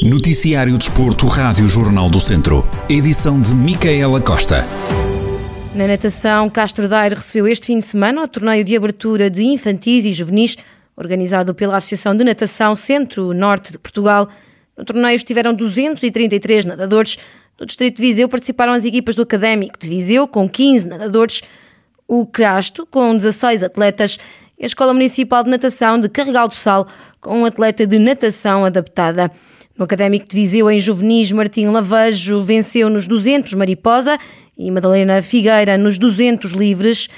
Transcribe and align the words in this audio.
Noticiário 0.00 0.76
Desporto, 0.78 1.26
Rádio 1.26 1.68
Jornal 1.68 2.08
do 2.08 2.18
Centro. 2.18 2.66
Edição 2.88 3.40
de 3.40 3.54
Micaela 3.54 4.22
Costa. 4.22 4.66
Na 5.74 5.86
natação, 5.86 6.48
Castro 6.48 6.88
Daire 6.88 7.14
recebeu 7.14 7.46
este 7.46 7.66
fim 7.66 7.78
de 7.78 7.84
semana 7.84 8.22
o 8.22 8.26
torneio 8.26 8.64
de 8.64 8.74
abertura 8.74 9.28
de 9.28 9.44
infantis 9.44 10.06
e 10.06 10.12
juvenis, 10.12 10.56
organizado 10.96 11.54
pela 11.54 11.76
Associação 11.76 12.16
de 12.16 12.24
Natação 12.24 12.74
Centro-Norte 12.74 13.70
de 13.70 13.78
Portugal. 13.78 14.28
No 14.76 14.84
torneio 14.84 15.14
estiveram 15.14 15.52
233 15.52 16.64
nadadores. 16.64 17.18
Do 17.58 17.66
Distrito 17.66 17.96
de 17.96 18.02
Viseu 18.02 18.28
participaram 18.30 18.72
as 18.72 18.86
equipas 18.86 19.14
do 19.14 19.22
Académico 19.22 19.78
de 19.78 19.88
Viseu, 19.88 20.26
com 20.26 20.48
15 20.48 20.88
nadadores, 20.88 21.42
o 22.08 22.24
Crasto, 22.24 22.86
com 22.90 23.14
16 23.14 23.62
atletas, 23.62 24.18
e 24.58 24.64
a 24.64 24.66
Escola 24.66 24.94
Municipal 24.94 25.44
de 25.44 25.50
Natação 25.50 26.00
de 26.00 26.08
Carregal 26.08 26.48
do 26.48 26.54
Sal, 26.54 26.88
com 27.20 27.42
um 27.42 27.44
atleta 27.44 27.86
de 27.86 27.98
natação 27.98 28.64
adaptada. 28.64 29.30
No 29.76 29.84
Académico 29.86 30.28
de 30.28 30.36
Viseu, 30.36 30.70
em 30.70 30.78
juvenis, 30.78 31.32
Martim 31.32 31.66
Lavejo 31.66 32.42
venceu 32.42 32.90
nos 32.90 33.08
200 33.08 33.54
mariposa 33.54 34.18
e 34.56 34.70
Madalena 34.70 35.22
Figueira 35.22 35.78
nos 35.78 35.96
200 35.96 36.52
livres. 36.52 37.08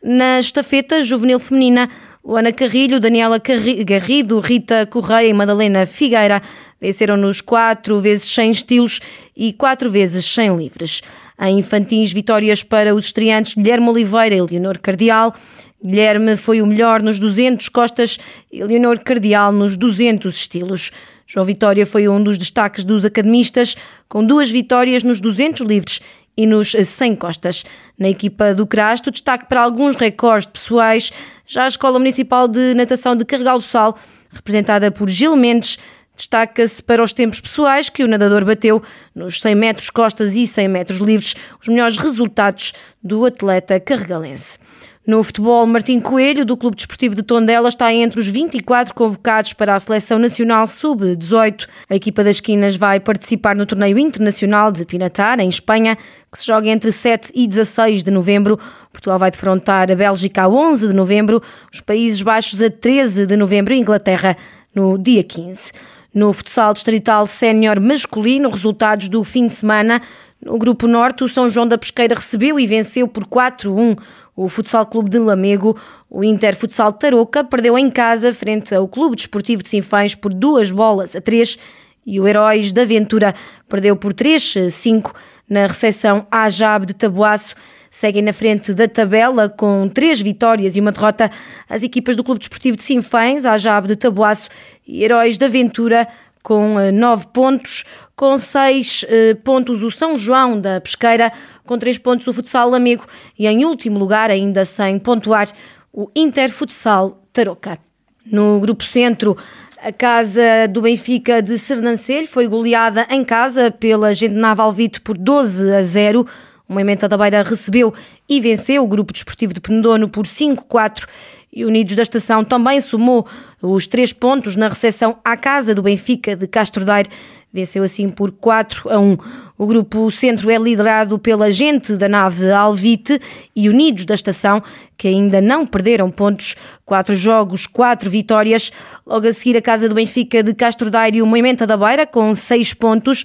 Na 0.00 0.38
estafeta 0.38 1.02
juvenil 1.02 1.40
feminina, 1.40 1.90
Ana 2.24 2.52
Carrilho, 2.52 3.00
Daniela 3.00 3.42
Garrido, 3.84 4.38
Rita 4.38 4.86
Correia 4.86 5.28
e 5.28 5.34
Madalena 5.34 5.86
Figueira 5.86 6.40
venceram 6.80 7.16
nos 7.16 7.40
4 7.40 7.98
vezes 8.00 8.30
100 8.32 8.50
estilos 8.50 9.00
e 9.36 9.52
4 9.52 9.90
vezes 9.90 10.24
100 10.24 10.56
livres. 10.56 11.02
Em 11.40 11.58
infantis, 11.58 12.12
vitórias 12.12 12.62
para 12.62 12.94
os 12.94 13.06
estreantes 13.06 13.54
Guilherme 13.54 13.88
Oliveira 13.88 14.36
e 14.36 14.40
Leonor 14.40 14.78
Cardial. 14.78 15.34
Guilherme 15.84 16.34
foi 16.38 16.62
o 16.62 16.66
melhor 16.66 17.02
nos 17.02 17.20
200 17.20 17.68
costas 17.68 18.18
e 18.50 18.64
Leonor 18.64 18.98
Cardial 19.00 19.52
nos 19.52 19.76
200 19.76 20.34
estilos. 20.34 20.90
João 21.26 21.44
Vitória 21.44 21.84
foi 21.84 22.08
um 22.08 22.22
dos 22.22 22.38
destaques 22.38 22.84
dos 22.84 23.04
academistas, 23.04 23.76
com 24.08 24.24
duas 24.24 24.48
vitórias 24.48 25.02
nos 25.02 25.20
200 25.20 25.60
livres 25.66 26.00
e 26.34 26.46
nos 26.46 26.72
100 26.72 27.16
costas. 27.16 27.64
Na 27.98 28.08
equipa 28.08 28.54
do 28.54 28.66
Crasto, 28.66 29.10
destaque 29.10 29.46
para 29.46 29.60
alguns 29.60 29.94
recordes 29.96 30.46
pessoais. 30.46 31.12
Já 31.44 31.64
a 31.64 31.68
Escola 31.68 31.98
Municipal 31.98 32.48
de 32.48 32.72
Natação 32.72 33.14
de 33.14 33.26
Carregal 33.26 33.58
do 33.58 33.64
Sal, 33.64 33.98
representada 34.30 34.90
por 34.90 35.10
Gil 35.10 35.36
Mendes, 35.36 35.78
destaca-se 36.16 36.82
para 36.82 37.04
os 37.04 37.12
tempos 37.12 37.42
pessoais 37.42 37.90
que 37.90 38.02
o 38.02 38.08
nadador 38.08 38.42
bateu 38.42 38.82
nos 39.14 39.38
100 39.38 39.54
metros 39.54 39.90
costas 39.90 40.34
e 40.34 40.46
100 40.46 40.66
metros 40.66 40.98
livres, 40.98 41.34
os 41.60 41.68
melhores 41.68 41.98
resultados 41.98 42.72
do 43.02 43.26
atleta 43.26 43.78
carregalense. 43.78 44.58
No 45.06 45.22
futebol, 45.22 45.66
Martim 45.66 46.00
Coelho, 46.00 46.46
do 46.46 46.56
Clube 46.56 46.76
Desportivo 46.76 47.14
de 47.14 47.22
Tondela, 47.22 47.68
está 47.68 47.92
entre 47.92 48.18
os 48.18 48.26
24 48.26 48.94
convocados 48.94 49.52
para 49.52 49.74
a 49.74 49.78
Seleção 49.78 50.18
Nacional 50.18 50.66
Sub-18. 50.66 51.68
A 51.90 51.94
equipa 51.94 52.24
das 52.24 52.40
Quinas 52.40 52.74
vai 52.74 52.98
participar 52.98 53.54
no 53.54 53.66
Torneio 53.66 53.98
Internacional 53.98 54.72
de 54.72 54.86
Pinatar, 54.86 55.40
em 55.40 55.48
Espanha, 55.50 55.98
que 56.32 56.38
se 56.38 56.46
joga 56.46 56.68
entre 56.68 56.90
7 56.90 57.32
e 57.34 57.46
16 57.46 58.02
de 58.02 58.10
novembro. 58.10 58.58
Portugal 58.90 59.18
vai 59.18 59.30
defrontar 59.30 59.92
a 59.92 59.94
Bélgica 59.94 60.44
a 60.44 60.48
11 60.48 60.88
de 60.88 60.94
novembro, 60.94 61.42
os 61.70 61.82
Países 61.82 62.22
Baixos 62.22 62.62
a 62.62 62.70
13 62.70 63.26
de 63.26 63.36
novembro 63.36 63.74
e 63.74 63.78
Inglaterra 63.78 64.38
no 64.74 64.96
dia 64.96 65.22
15. 65.22 65.70
No 66.14 66.32
futsal 66.32 66.72
distrital 66.72 67.26
sénior 67.26 67.78
masculino, 67.78 68.48
resultados 68.48 69.08
do 69.08 69.22
fim 69.22 69.48
de 69.48 69.52
semana. 69.52 70.00
No 70.44 70.58
Grupo 70.58 70.86
Norte, 70.86 71.24
o 71.24 71.28
São 71.28 71.48
João 71.48 71.66
da 71.66 71.78
Pesqueira 71.78 72.14
recebeu 72.14 72.60
e 72.60 72.66
venceu 72.66 73.08
por 73.08 73.24
4-1 73.24 73.98
o 74.36 74.46
Futsal 74.46 74.84
Clube 74.84 75.08
de 75.08 75.18
Lamego. 75.18 75.74
O 76.10 76.22
Inter 76.22 76.54
Futsal 76.54 76.92
Tarouca 76.92 77.42
perdeu 77.42 77.78
em 77.78 77.90
casa 77.90 78.30
frente 78.30 78.74
ao 78.74 78.86
Clube 78.86 79.16
Desportivo 79.16 79.62
de 79.62 79.70
Sinfãs 79.70 80.14
por 80.14 80.34
duas 80.34 80.70
bolas 80.70 81.16
a 81.16 81.20
três 81.20 81.58
e 82.04 82.20
o 82.20 82.28
Heróis 82.28 82.72
da 82.72 82.82
Aventura 82.82 83.34
perdeu 83.66 83.96
por 83.96 84.12
3-5 84.12 85.14
na 85.48 85.66
recepção 85.66 86.26
à 86.30 86.46
Jab 86.50 86.84
de 86.84 86.92
Tabuaço. 86.92 87.54
Seguem 87.90 88.22
na 88.22 88.32
frente 88.32 88.74
da 88.74 88.86
tabela 88.86 89.48
com 89.48 89.88
três 89.88 90.20
vitórias 90.20 90.76
e 90.76 90.80
uma 90.80 90.92
derrota 90.92 91.30
as 91.66 91.82
equipas 91.82 92.16
do 92.16 92.22
Clube 92.22 92.40
Desportivo 92.40 92.76
de 92.76 92.82
Sinfãs, 92.82 93.46
a 93.46 93.56
Jab 93.56 93.88
de 93.88 93.96
Tabuaço 93.96 94.50
e 94.86 95.02
Heróis 95.02 95.38
da 95.38 95.46
Aventura 95.46 96.06
com 96.44 96.78
eh, 96.78 96.92
nove 96.92 97.26
pontos, 97.32 97.84
com 98.14 98.36
seis 98.36 99.04
eh, 99.08 99.34
pontos 99.34 99.82
o 99.82 99.90
São 99.90 100.18
João 100.18 100.60
da 100.60 100.78
Pesqueira, 100.78 101.32
com 101.64 101.78
três 101.78 101.96
pontos 101.96 102.26
o 102.28 102.32
Futsal 102.34 102.74
Amigo 102.74 103.06
e 103.36 103.46
em 103.46 103.64
último 103.64 103.98
lugar, 103.98 104.30
ainda 104.30 104.64
sem 104.66 104.98
pontuar, 104.98 105.48
o 105.90 106.10
Inter 106.14 106.52
Futsal 106.52 107.26
Tarouca. 107.32 107.78
No 108.26 108.60
Grupo 108.60 108.84
Centro, 108.84 109.36
a 109.82 109.90
casa 109.90 110.68
do 110.70 110.82
Benfica 110.82 111.40
de 111.40 111.58
Sernancelho 111.58 112.28
foi 112.28 112.46
goleada 112.46 113.06
em 113.10 113.24
casa 113.24 113.70
pela 113.70 114.12
Gente 114.12 114.34
Naval 114.34 114.70
Vito 114.70 115.00
por 115.00 115.16
12 115.16 115.72
a 115.72 115.82
0. 115.82 116.26
O 116.68 116.72
Moimenta 116.72 117.08
da 117.08 117.16
Beira 117.16 117.42
recebeu 117.42 117.92
e 118.28 118.40
venceu 118.40 118.84
o 118.84 118.88
Grupo 118.88 119.12
Desportivo 119.12 119.54
de 119.54 119.60
Penedono 119.60 120.08
por 120.08 120.26
5-4 120.26 121.06
e 121.54 121.64
Unidos 121.64 121.94
da 121.94 122.02
Estação 122.02 122.42
também 122.42 122.80
somou 122.80 123.24
os 123.62 123.86
três 123.86 124.12
pontos 124.12 124.56
na 124.56 124.68
recepção 124.68 125.16
à 125.24 125.36
casa 125.36 125.72
do 125.74 125.82
Benfica 125.82 126.34
de 126.34 126.48
Castro 126.48 126.84
Daire. 126.84 127.08
Venceu 127.52 127.84
assim 127.84 128.08
por 128.08 128.32
4 128.32 128.90
a 128.90 128.98
1. 128.98 129.16
O 129.56 129.64
grupo 129.64 130.10
Centro 130.10 130.50
é 130.50 130.58
liderado 130.58 131.16
pela 131.16 131.52
gente 131.52 131.96
da 131.96 132.08
nave 132.08 132.50
Alvite 132.50 133.20
e 133.54 133.68
Unidos 133.68 134.04
da 134.04 134.14
Estação, 134.14 134.60
que 134.98 135.06
ainda 135.06 135.40
não 135.40 135.64
perderam 135.64 136.10
pontos. 136.10 136.56
Quatro 136.84 137.14
jogos, 137.14 137.68
quatro 137.68 138.10
vitórias. 138.10 138.72
Logo 139.06 139.28
a 139.28 139.32
seguir, 139.32 139.56
a 139.56 139.62
casa 139.62 139.88
do 139.88 139.94
Benfica 139.94 140.42
de 140.42 140.52
Castro 140.52 140.90
Daire 140.90 141.18
e 141.18 141.22
o 141.22 141.26
Moimenta 141.26 141.64
da 141.64 141.76
Beira, 141.76 142.04
com 142.04 142.34
seis 142.34 142.74
pontos 142.74 143.24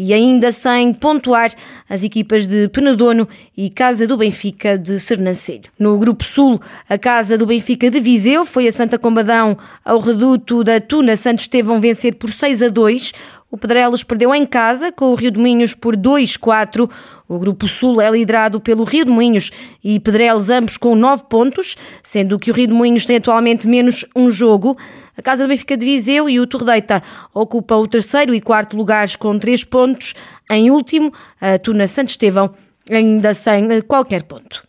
e 0.00 0.14
ainda 0.14 0.52
sem 0.52 0.94
pontuar 0.94 1.50
as 1.90 2.04
equipas 2.04 2.46
de 2.46 2.68
Penedono 2.68 3.28
e 3.56 3.68
Casa 3.68 4.06
do 4.06 4.16
Benfica 4.16 4.78
de 4.78 5.00
Sernancelho. 5.00 5.64
No 5.76 5.98
Grupo 5.98 6.22
Sul, 6.22 6.60
a 6.88 6.96
Casa 6.96 7.36
do 7.36 7.44
Benfica 7.44 7.90
de 7.90 7.98
Viseu 7.98 8.44
foi 8.44 8.68
a 8.68 8.72
Santa 8.72 8.96
Combadão 8.96 9.58
ao 9.84 9.98
reduto 9.98 10.62
da 10.62 10.80
Tuna 10.80 11.16
Santo 11.16 11.40
Estevão 11.40 11.80
vencer 11.80 12.14
por 12.14 12.30
6 12.30 12.62
a 12.62 12.68
2. 12.68 13.12
O 13.50 13.58
Pedrelos 13.58 14.04
perdeu 14.04 14.32
em 14.32 14.46
casa 14.46 14.92
com 14.92 15.06
o 15.06 15.16
Rio 15.16 15.32
de 15.32 15.40
Moinhos 15.40 15.74
por 15.74 15.96
2-4. 15.96 16.88
O 17.26 17.36
Grupo 17.36 17.66
Sul 17.66 18.00
é 18.00 18.08
liderado 18.08 18.60
pelo 18.60 18.84
Rio 18.84 19.04
de 19.04 19.10
Moinhos 19.10 19.50
e 19.82 19.98
Pedrelos 19.98 20.48
ambos 20.48 20.76
com 20.76 20.94
9 20.94 21.24
pontos, 21.28 21.76
sendo 22.04 22.38
que 22.38 22.52
o 22.52 22.54
Rio 22.54 22.68
de 22.68 22.72
Moinhos 22.72 23.04
tem 23.04 23.16
atualmente 23.16 23.66
menos 23.66 24.04
um 24.14 24.30
jogo. 24.30 24.76
A 25.18 25.22
Casa 25.22 25.42
do 25.42 25.48
Benfica 25.48 25.76
de 25.76 25.84
Viseu 25.84 26.30
e 26.30 26.38
o 26.38 26.46
Tordeita 26.46 27.02
ocupam 27.34 27.78
o 27.78 27.88
terceiro 27.88 28.32
e 28.32 28.40
quarto 28.40 28.76
lugares 28.76 29.16
com 29.16 29.36
três 29.36 29.64
pontos. 29.64 30.14
Em 30.48 30.70
último, 30.70 31.12
a 31.40 31.58
Tuna 31.58 31.88
Santo 31.88 32.10
Estevão, 32.10 32.54
ainda 32.88 33.34
sem 33.34 33.80
qualquer 33.80 34.22
ponto. 34.22 34.62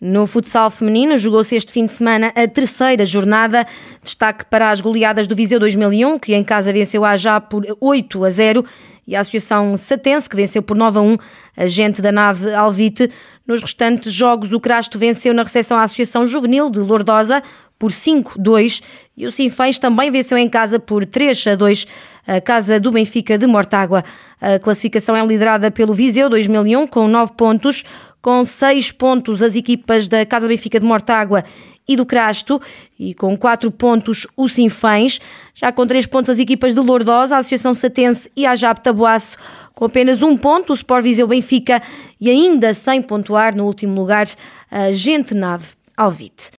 No 0.00 0.26
futsal 0.26 0.72
feminino, 0.72 1.16
jogou-se 1.16 1.54
este 1.54 1.70
fim 1.70 1.84
de 1.84 1.92
semana 1.92 2.32
a 2.34 2.48
terceira 2.48 3.06
jornada. 3.06 3.64
Destaque 4.02 4.44
para 4.46 4.72
as 4.72 4.80
goleadas 4.80 5.28
do 5.28 5.36
Viseu 5.36 5.60
2001, 5.60 6.18
que 6.18 6.34
em 6.34 6.42
casa 6.42 6.72
venceu 6.72 7.04
a 7.04 7.16
já 7.16 7.40
por 7.40 7.64
8 7.80 8.24
a 8.24 8.30
0, 8.30 8.64
e 9.06 9.14
a 9.14 9.20
Associação 9.20 9.76
Satense, 9.76 10.28
que 10.28 10.34
venceu 10.34 10.64
por 10.64 10.76
9 10.76 10.98
a 10.98 11.02
1 11.02 11.16
a 11.56 11.66
gente 11.68 12.02
da 12.02 12.10
nave 12.10 12.52
Alvite. 12.52 13.08
Nos 13.46 13.60
restantes 13.60 14.12
jogos, 14.12 14.52
o 14.52 14.58
Crasto 14.58 14.98
venceu 14.98 15.32
na 15.32 15.44
recepção 15.44 15.78
a 15.78 15.84
Associação 15.84 16.26
Juvenil 16.26 16.70
de 16.70 16.80
Lourdosa 16.80 17.40
por 17.82 17.90
5-2 17.90 18.80
e 19.16 19.26
o 19.26 19.32
Sinfãs 19.32 19.76
também 19.76 20.08
venceu 20.08 20.38
em 20.38 20.48
casa 20.48 20.78
por 20.78 21.04
3-2 21.04 21.88
a 22.24 22.40
casa 22.40 22.78
do 22.78 22.92
Benfica 22.92 23.36
de 23.36 23.44
Mortágua. 23.44 24.04
A 24.40 24.56
classificação 24.60 25.16
é 25.16 25.26
liderada 25.26 25.68
pelo 25.68 25.92
Viseu 25.92 26.30
2001 26.30 26.86
com 26.86 27.08
9 27.08 27.32
pontos, 27.32 27.82
com 28.20 28.44
6 28.44 28.92
pontos 28.92 29.42
as 29.42 29.56
equipas 29.56 30.06
da 30.06 30.24
Casa 30.24 30.46
Benfica 30.46 30.78
de 30.78 30.86
Mortágua 30.86 31.42
e 31.88 31.96
do 31.96 32.06
Crasto, 32.06 32.62
e 32.96 33.14
com 33.14 33.36
4 33.36 33.68
pontos 33.72 34.28
o 34.36 34.48
Sinfãs, 34.48 35.18
já 35.52 35.72
com 35.72 35.84
3 35.84 36.06
pontos 36.06 36.30
as 36.30 36.38
equipas 36.38 36.76
de 36.76 36.80
Lourdosa, 36.80 37.34
a 37.34 37.38
Associação 37.38 37.74
Satense 37.74 38.30
e 38.36 38.46
a 38.46 38.54
Jab 38.54 38.80
Tabuaço, 38.80 39.36
com 39.74 39.86
apenas 39.86 40.22
um 40.22 40.36
ponto 40.36 40.70
o 40.70 40.76
Sport 40.76 41.02
Viseu 41.02 41.26
Benfica. 41.26 41.82
E 42.20 42.30
ainda 42.30 42.72
sem 42.74 43.02
pontuar 43.02 43.56
no 43.56 43.66
último 43.66 44.00
lugar 44.00 44.28
a 44.70 44.92
Gente 44.92 45.34
Nave 45.34 45.70
Alvite. 45.96 46.50